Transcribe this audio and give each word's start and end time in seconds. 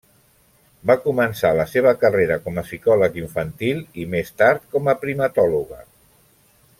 Va 0.91 0.95
començar 1.03 1.51
la 1.57 1.65
seva 1.73 1.91
carrera 2.05 2.37
com 2.47 2.57
a 2.61 2.65
psicòleg 2.69 3.21
infantil 3.23 3.85
i 4.05 4.09
més 4.17 4.33
tard 4.43 4.67
com 4.77 4.91
a 4.95 4.99
primatòloga. 5.05 5.83